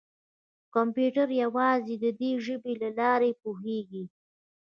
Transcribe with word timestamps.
کمپیوټر 0.73 1.27
یوازې 1.43 1.95
د 2.03 2.05
دې 2.19 2.31
ژبې 2.45 2.73
له 2.81 2.89
لارې 2.99 3.31
پوهېږي. 3.41 4.03